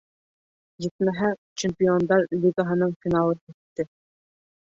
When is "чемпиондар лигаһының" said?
1.63-2.95